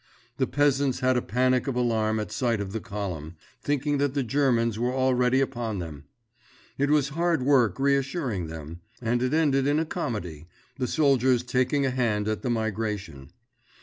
[0.37, 4.23] The peasants had a panic of alarm at sight of the column, thinking that the
[4.23, 6.05] Germans were already upon them.
[6.79, 10.47] It was hard work reassuring them; and it ended in a comedy,
[10.79, 13.29] the soldiers taking a hand at the migration.